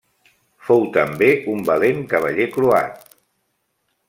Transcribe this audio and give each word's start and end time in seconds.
Fou 0.69 0.81
també 0.95 1.29
un 1.53 1.61
valent 1.69 2.01
cavaller 2.15 2.51
croat. 2.57 3.09